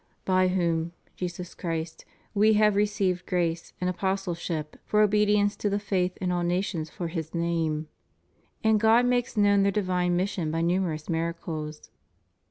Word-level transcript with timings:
By 0.25 0.47
whom 0.47 0.93
(Jesus 1.15 1.53
Christ) 1.53 2.05
we 2.33 2.53
have 2.53 2.75
received 2.75 3.27
grace 3.27 3.71
and 3.79 3.87
apostleship 3.87 4.77
for 4.83 5.01
obedience 5.03 5.55
to 5.57 5.69
the 5.69 5.77
faith 5.77 6.17
in 6.17 6.31
all 6.31 6.41
nations 6.41 6.89
for 6.89 7.09
His 7.09 7.35
name.^ 7.35 7.85
And 8.63 8.79
God 8.79 9.05
makes 9.05 9.37
known 9.37 9.61
their 9.61 9.71
divine 9.71 10.15
mission 10.15 10.49
by 10.49 10.61
numerous 10.61 11.07
miracles. 11.07 11.91